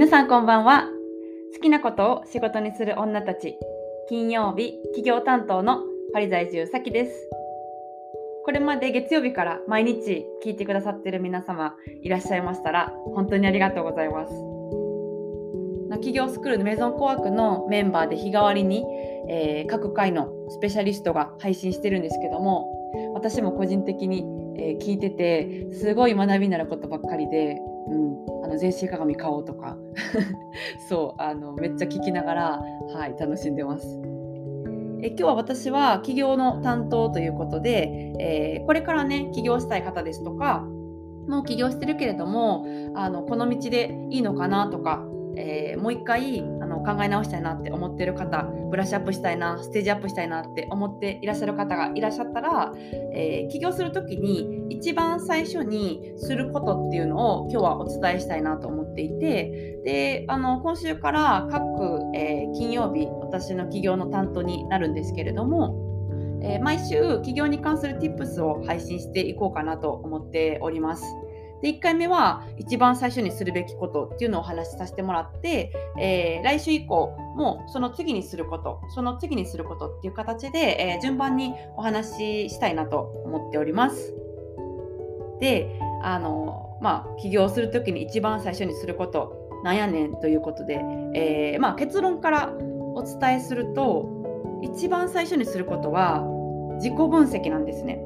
[0.00, 0.88] 皆さんこんばんは。
[1.54, 3.58] 好きなことを仕事にする女たち
[4.08, 5.82] 金曜日企業担当の
[6.14, 7.12] パリ在住さきです。
[8.46, 14.32] これまで月曜日から毎日聞いてくださっている皆様いらっしゃいましたら本当にありがとうございます。
[15.96, 18.86] 企業スクールのメゾンコワークのメンバーで日替わりに、
[19.28, 24.24] えー、各回のスペシャリストが配信してるんですけども私も個人的に、
[24.56, 27.60] えー、聞いててすごい学びになることばっかりで、
[28.50, 29.76] の全身鏡買おうとか
[30.88, 32.62] そうあのめっちゃ聞きながら、
[32.94, 34.00] はい、楽しんでます。
[35.02, 40.66] え今日は私は企業の担当ということで、えー、これからね起業したい方ですとか
[41.26, 45.02] もう起業してるけれどもあのこの道でいいのかなとか
[45.36, 46.42] えー、もう一回
[46.80, 52.72] あの考え直したいなって思ってる方ブラッシュアップしたいなステージアップしたいなって思っていらっしゃる方がいらっしゃったら、
[53.14, 65.90] えー、起業する時に一番最初にすることっていうのを今日はお伝えしたいなと思っていてであの今週から各、えー、金曜日私の起業の担当になるんですけれども
[66.42, 71.04] え、毎週起業に関する Tips を配信していこうかなと思っております。
[71.62, 84.14] で1回目は一番最初にするべきことっていうのをお話しさせてもらって、えー、来週以降もその次にすることその次にすることっていう形で、えー、順番にお話ししたいなと思っております。
[85.40, 90.80] であのまあ起業する時に一番最初にすることなんやねんということで、
[91.14, 92.52] えー、まあ、結論から
[92.94, 94.08] お伝えすると
[94.62, 96.22] 一番最初にすることは
[96.76, 98.00] 自己分析なんですね。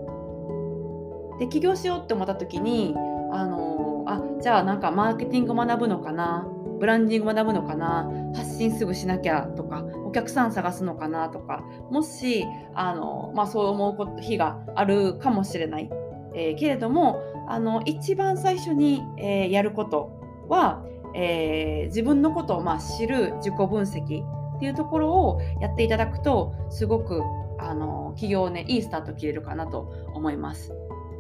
[1.38, 2.94] で起業しようって思った時に
[3.34, 6.48] あのあじゃあなんかマーケティング学ぶのかな？
[6.78, 8.08] ブランディング学ぶのかな？
[8.34, 15.90] 発信すぐしなきゃとかお客さん探すのかなとかもしあの、まあ、そう思う日があるかもしれない、
[16.34, 24.24] えー、けれどもあの一番最初に、えー、やることは、えー、自分のことをまあ知る自己分析
[24.56, 27.22] っていうところをやっていただくとすごく
[27.58, 30.72] あの企業ねいいスタート切れるかなと思います。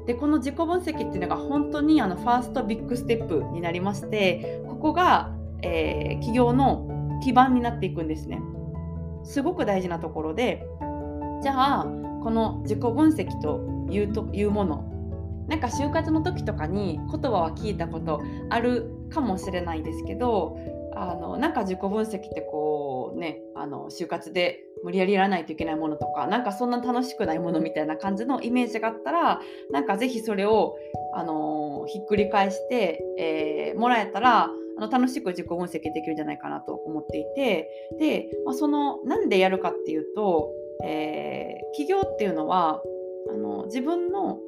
[0.06, 8.40] でこの自己分析っていうのが本当にあのファーストビッグステップになりましてここが、えー、企業の基盤になっていくんですね。
[9.24, 10.66] すごく大事なところで
[11.42, 11.84] じゃあ
[12.22, 14.90] この自己分析というというもの
[15.48, 20.58] なんか就活の時とかに言葉は聞いたことあるかもしれないですけど
[20.96, 29.40] あのなんか自己分析ってこうねあの就活で無理やりやらないといけないものとかなんかそんな楽しくないものみたいな感じのイメージがあったら
[29.70, 30.76] なんかぜひそれを、
[31.14, 37.68] あのひっくり返して、えー、もらえたらあの楽しく自己分析できるんじゃないかなと思っていて
[37.98, 40.50] で、まあ、そのなんでやるかっていうと、
[40.84, 42.82] えー、起業っていうのは
[43.32, 44.40] あの自分の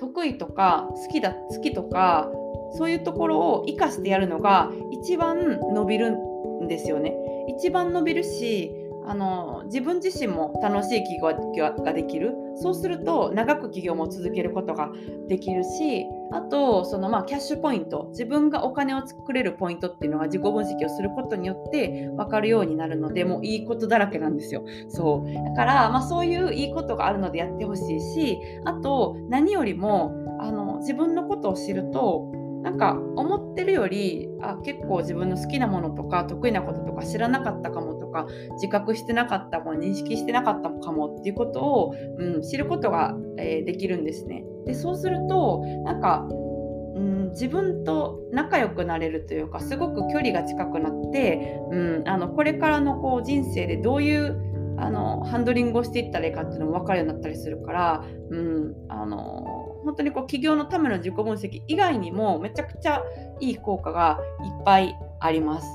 [0.00, 2.30] 得意とか好きだ好きとか
[2.76, 7.14] そういうところを生かしてやるのが一番伸びるんですよね。
[7.56, 8.72] 一番伸びるし
[9.10, 12.32] あの自分自身も楽しい起業ができる。
[12.62, 14.90] そうすると長く起業も続けることが
[15.28, 18.06] できるしあとそのまあキャッシュポイント。
[18.10, 24.64] 自分がお金を作れるポイントっていうのが自己分析をすることによって分かるようになるのでもういいことだらけなんですよ。
[24.88, 25.34] そう。
[25.34, 32.30] だから、まあ、そういういいことがあるのでやってほしいしあと何よりもあの自分のことを知ると
[32.62, 44.44] なんか思ってるよりあ結構自分の好きなものとか得意なこととか知らなかったかもとか自覚してなかったも認識してなかったかもっていうことを、うん、知ることが、えー、できるんですね。
[44.66, 54.49] でそうするとなんか、うん、自分と仲良くなれるというかすごく距離が近くなって、うん、あのこれからのこう人生でどういう
[54.80, 63.02] あのハンドリングをしていったらいいかっていうのも分かるようになったりするから、うん、あの本当にこう起業のための自己分析以外にもめちゃくちゃ
[63.40, 65.66] いい効果がいっぱいあります。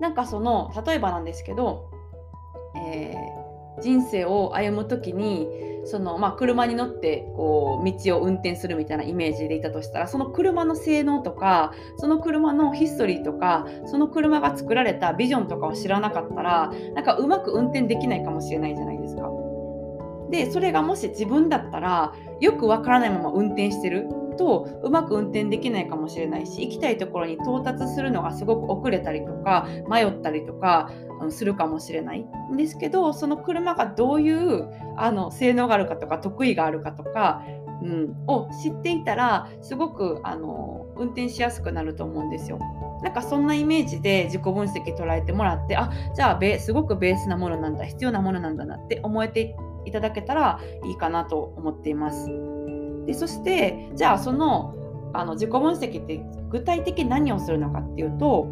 [0.00, 1.90] なんかその例えばなんですけど、
[2.76, 5.48] えー、人生を歩む時に
[5.84, 19.28] その、まあ、車に乗ってこう道を運転するみたいなイメージでいたとしたらその車の性能とかその車のヒストリーとかその車が作られたビジョンとかを知らなかったらなんかうまく運転できないかもしれないじゃないですか。
[20.30, 30.90] でそれがもし自分だったらよくわからないまま運転してるとうまく運転できないかもしれないし行きたいところに到達するのがすごく遅れたりとか迷ったりとか
[31.30, 37.42] するかもしれないんですけどその車がどういうあの性能があるかとか得意があるかとか、
[37.82, 42.58] うん、を知っていたらすごくあの運転しやすくなると思うんですよ。
[43.02, 52.51] なんかそんなイメージで自己分析捉えてもらってあじゃあすごくベースなものなんだ必要なものなんだなって思えていただけたらいいかなと思っています。
[53.06, 54.74] でそしてじゃあその
[55.14, 58.46] あの自己分析って具体的に何をするのかっていうと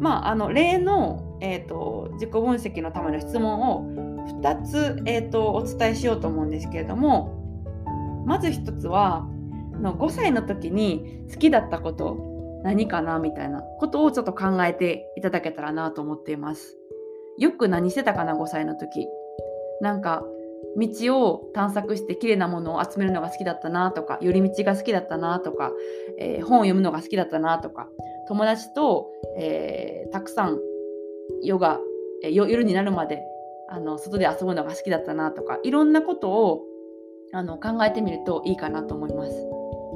[0.00, 3.88] まあ、あの例の、えーと、自己分析のための質問を
[4.42, 9.26] 2つ、えーと、お伝えしようと思うんですけれどもまず1つは
[9.80, 16.78] の5歳の時に好きだったこと何かなみたいなことをちょっと考えていただけたらなと思っています。
[17.36, 19.06] よく何してたかな5歳の時。
[19.80, 20.24] なんか
[20.76, 25.72] 道を探索して綺麗なものを集めるのが好きだったなとか寄り道が好きだったなとか、
[26.18, 27.88] えー、本を読むのが好きだったなとか
[28.28, 30.58] 友達と、えー、たくさん
[31.42, 31.78] ヨガ、
[32.24, 33.22] えー、夜になるまで
[33.70, 36.62] あの外で遊ぶのが好きだったなとかいろんなことを
[37.32, 39.32] あの考えてみるといいかなと思います。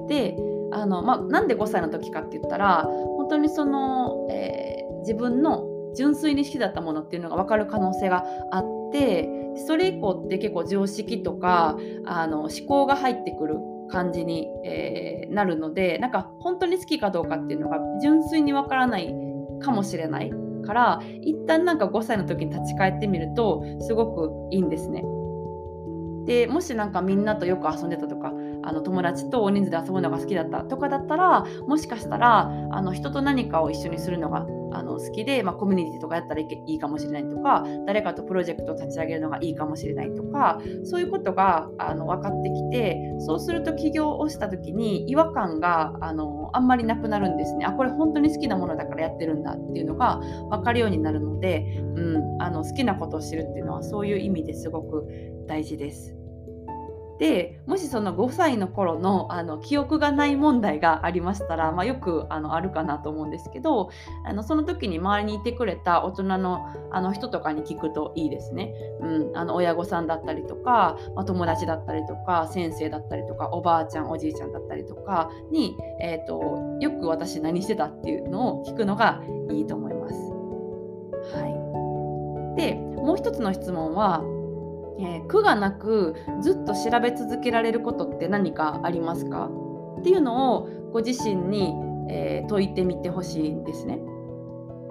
[0.09, 0.37] で
[0.73, 5.65] あの、まあ、なんで5歳の時かって言ったら本当にその、え自分の
[5.95, 8.78] 純粋に好きだったものっていうのが分かる可能性があって
[9.67, 11.77] それ以降って結構常識とか
[12.07, 13.57] あの思考が入ってくる
[13.91, 19.13] 感じに、えー、なるのでなんか本当に好きかどうかっていうのが純粋に分からない
[19.61, 20.31] かもしれない
[20.65, 25.05] から一旦なんか5歳の時に立ち返ってみるとすごくいいんですね。
[26.27, 50.19] でもしなんかみんなとよく遊んでたとかあの友達と大人数で遊ぶのが好きだったとかだったらもしかしたらあの人と何かを一緒にするのがあの好きで、まあ、コミュニティとかやったらいいかもしれないとか誰かとプロジェクトを立ち上げるのがいいかもしれないとかそういうことがあの分かってきてそうすると起業をした時に違和感があのあんまりなくなるんですねあこれ本当に好きなものだからやってるんだっていうのが
[50.51, 51.65] 分かるようになるので、
[51.97, 55.07] うん、あの好きなことを知るっていうのはそういう意味ですごく
[55.47, 56.18] 大事です。
[57.19, 63.91] でもしその5歳の頃のあの記憶がない問題がありましたら、まあ、よくあのあるかなと思うんですけど
[64.25, 68.73] あのその時に周りにいてくれた大人のあの人とかに聞くといいですね。
[69.01, 80.15] うん、あの親御さんだったりとか、まあ、友達だったりとか先生だったりとかおばあちゃんおじいちゃんだったりとかに、えーと、よく私何してたっていうのを聞くのがいいと思います。
[81.35, 84.23] はい、でもう一つの質問は
[84.99, 89.51] えー、苦がなくずっと調べ続けられることって何かありますか？
[90.01, 91.75] っていうのをご自身に、
[92.11, 94.01] えー、問いてみてほしいんですね。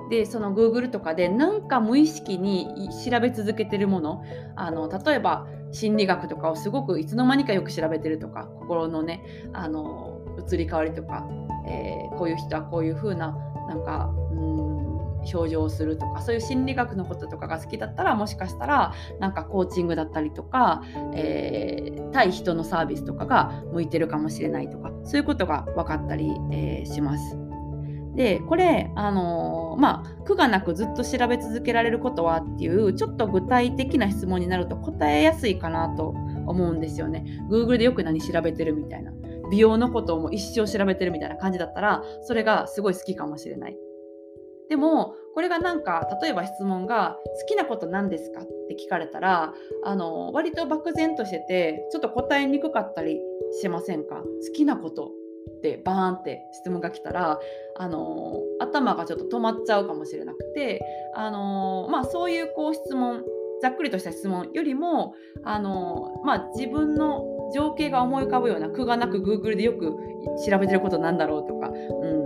[0.10, 4.24] でその Google とかでなんか無意識に調べ続けてるもの
[4.56, 9.22] あの例えば心理学とかをすごくいつの間にかよく調べてるとか心のね
[9.52, 11.28] あの移り変わりとか、
[11.68, 13.36] えー、こういう人はこういう風な
[13.68, 14.97] なんかうん
[15.34, 20.84] 表情をするとかそういう心理学のこととかが好きだったらもしかしたらなんかコーチングだったりとか、
[21.14, 27.38] えー、対人のサービスとかが向いてるかもしれないとかそういうことが分かったり、えー、します。
[28.16, 36.16] でこれあのー、まあ苦がなくずっと調べ続けられることはっていうちょっと具体的な質問になると答えやすいかなと
[36.48, 37.26] 思うんですよね。
[37.48, 39.12] Google でよく何調べてるみたいな。
[39.50, 43.78] 美容のことをも一生調べてるみたいな感じだったらそれがすごい好きかもしれない。
[44.70, 49.54] でもこれがなんか例えば質問が「好きなこと何ですか?」って聞かれたら
[49.84, 53.22] あの割と漠然としててちょっと答えにくかったり
[53.52, 55.12] しませんか好きなこと
[55.58, 57.40] ってバーンって質問が来たら
[57.76, 60.82] あの頭がちょっと止まっちゃうかもしれなくて
[61.14, 63.24] あの、まあ、そういうこう質問
[63.62, 69.98] ざっくりとした質問よりもあの、まあ、自分の情景が思い浮かぶような苦がなく Google でよく
[70.46, 72.17] 調べてることなんだろうとか、うん、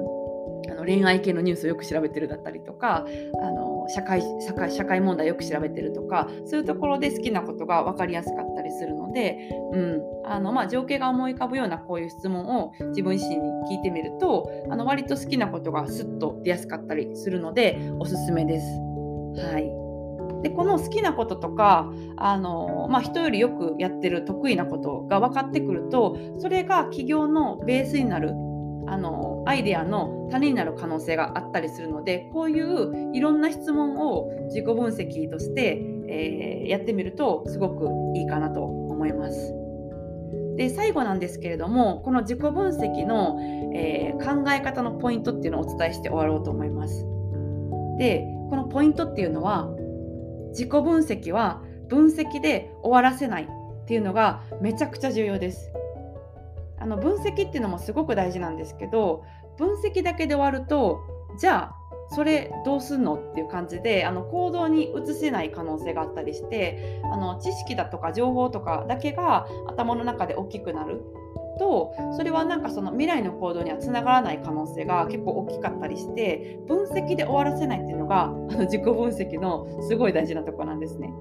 [0.81, 3.05] の恋愛系のニュースをよく調べてるだったりとか
[3.41, 18.65] あの社会社会社会問題よく調べてるとかそういうところで好きなことが分かりやすかったりするので、うんあのまあ、情景が思い浮かぶようなこういう質問を自分自身に聞いてみるとあの割と好きなことがスッと出やすかったりするのでおすすめです。
[19.45, 19.81] はい
[20.41, 28.33] でこの好きなこととかあの、まあ、人よりよくやってる得意なことが分かってくるとそれが起業のベースになる
[28.91, 39.55] あのアイデアの種になる可能性があったりするのでこういういろんな質問を自己分析として、えー、やってみるとすごくいいかなと思います。
[40.57, 43.39] で最後なんですけれどもこの自己分析の、
[43.73, 47.05] えー、考え方のポイントっていうのをお伝えして終わろうと思います。
[47.97, 49.69] でこのポイントっていうのは
[50.49, 55.71] 自己分析は分析で終わらせないっていうのがめちゃくちゃ重要です。
[56.81, 59.23] あの分析っていうのもすごく大事なんですけど
[59.57, 61.01] 分析だけで終わると
[61.37, 61.81] じゃあ
[62.13, 71.01] それどうすんのっていう感じであの行動に移せない可能性があったりしてあの知識だとか情報とかだけが頭の中で大きくなる
[71.57, 81.13] とそれはなんかその未来の行動にはつながらない可能性が結構大きかったりして分析で終わらせないっていうのがあの自己分析のすごい大事なとこなんですね。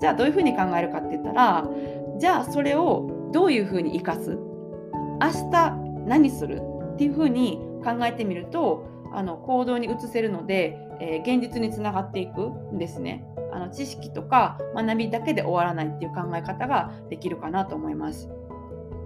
[0.00, 1.68] じゃあどういうふうに考えるかって言ったら
[2.18, 4.38] じゃあそれをどういうふうに生かす
[5.20, 5.70] 明日
[6.06, 6.62] 何する？
[6.94, 13.24] っていうふうに考えてみるとあの行動に移せるので、えー、現実につながっていくんですね。
[13.52, 18.28] あの知識とか学びだけで終わらないっていう考え方ができるかなと思います。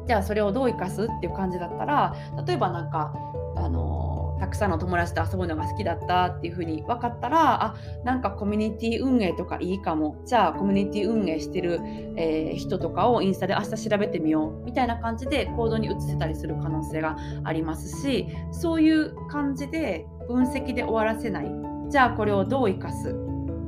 [0.07, 2.14] じゃあそれをどう生かすっていう感じだったら
[2.45, 3.14] 例えばなんか
[3.57, 4.12] あの
[4.42, 10.20] たくさんの友達と遊ぶのが好きだったっていう風に分かったらあなんかコミュニティ運営とかいいかも。
[10.26, 11.78] じゃあコミュニティ運営してる、
[12.16, 21.46] えー、人とかをインスタで明日調べてみようみたいな感じで行動に移せたりする可能性がありますしそういう感じで分析で終わらせない。
[21.88, 23.14] じゃあこれをどう生かす？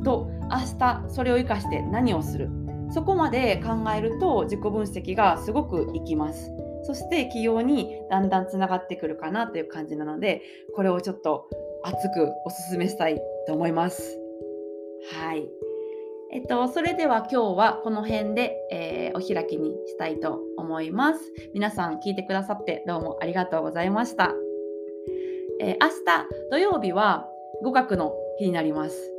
[0.03, 2.51] と明日それを生かして何をする？
[2.91, 6.51] そこまで考えると自己分析がすごくいきます。
[6.85, 10.43] そして起業にだんだんつながってくるかなという感じなので
[10.75, 11.49] これをちょっと
[11.83, 14.19] 熱くおすすめしたいと思います。
[15.13, 15.49] はい。
[16.33, 21.21] えっと、それでは今日はこの辺で、えー、お開きにしたいと思います。
[21.53, 24.33] 皆さん聞いてくださってどうもありがとうございました。
[25.61, 25.95] えー、明日
[26.51, 27.29] 土曜日は
[27.63, 29.13] 語学の日になります。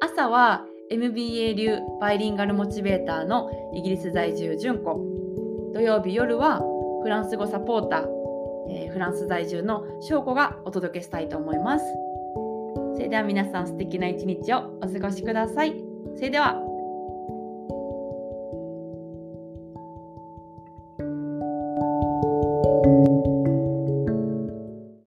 [0.00, 5.00] 朝は MBA 流バイリンガルモチベーターのイギリス在住純子。
[5.72, 6.62] 土曜日夜は
[7.06, 8.06] フランス語サポーター、
[8.68, 11.84] えー、フランス在住の翔子がお届けしたいと思います。
[12.96, 15.76] それでは皆さん素敵な一日をお過ごしください。
[16.16, 16.60] それでは